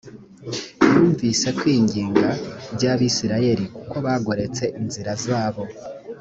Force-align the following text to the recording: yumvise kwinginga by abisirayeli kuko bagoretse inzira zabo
yumvise 0.93 1.47
kwinginga 1.57 2.27
by 2.73 2.83
abisirayeli 2.93 3.63
kuko 3.75 3.95
bagoretse 4.05 4.63
inzira 4.79 5.11
zabo 5.25 5.63